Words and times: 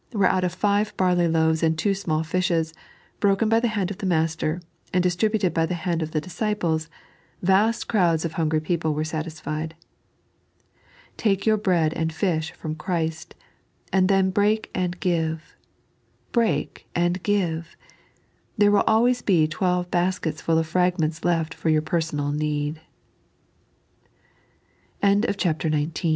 where 0.13 0.27
out 0.29 0.43
of 0.43 0.51
five 0.51 0.97
barley 0.97 1.27
loavee 1.27 1.61
and 1.61 1.77
two 1.77 1.93
small 1.93 2.23
fishes, 2.23 2.73
broken 3.19 3.47
by 3.47 3.59
the 3.59 3.67
hand 3.67 3.91
of 3.91 3.99
the 3.99 4.05
Master, 4.07 4.59
and 4.91 5.03
distributed 5.03 5.53
by 5.53 5.63
the 5.67 5.75
hand 5.75 6.01
of 6.01 6.09
the 6.09 6.19
disciples, 6.19 6.89
vast 7.43 7.87
crowds 7.87 8.25
of 8.25 8.33
hungry 8.33 8.59
people 8.59 8.95
were 8.95 9.03
satisfied. 9.03 9.75
Take 11.17 11.45
your 11.45 11.55
bread 11.57 11.93
and 11.93 12.11
fish 12.11 12.49
from 12.51 12.73
Christ, 12.73 13.35
and 13.93 14.09
then 14.09 14.31
break 14.31 14.71
and 14.73 14.99
give— 14.99 15.55
breai: 16.33 16.69
amd 16.95 17.21
give 17.21 17.77
/ 18.17 18.57
There 18.57 18.71
will 18.71 18.83
always 18.87 19.21
be 19.21 19.47
twelve 19.47 19.91
baskets 19.91 20.41
full 20.41 20.57
of 20.57 20.65
fragments 20.65 21.23
left 21.23 21.53
f 21.53 21.63